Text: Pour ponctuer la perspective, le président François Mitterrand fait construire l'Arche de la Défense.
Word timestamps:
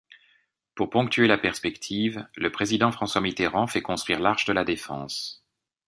Pour 0.73 0.89
ponctuer 0.89 1.27
la 1.27 1.37
perspective, 1.37 2.25
le 2.35 2.51
président 2.51 2.91
François 2.91 3.21
Mitterrand 3.21 3.67
fait 3.67 3.83
construire 3.83 4.19
l'Arche 4.19 4.45
de 4.45 4.53
la 4.53 4.63
Défense. 4.63 5.45